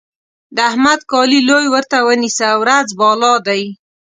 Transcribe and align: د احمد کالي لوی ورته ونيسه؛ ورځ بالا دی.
د 0.55 0.57
احمد 0.69 0.99
کالي 1.11 1.39
لوی 1.49 1.65
ورته 1.73 1.97
ونيسه؛ 2.07 2.49
ورځ 2.63 2.87
بالا 2.99 3.33
دی. 3.47 3.63